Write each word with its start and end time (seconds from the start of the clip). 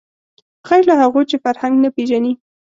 غیر 0.67 0.83
له 0.89 0.95
هغو 1.01 1.21
چې 1.29 1.35
فرهنګ 1.43 1.75
نه 1.83 1.89
پېژني 1.95 2.33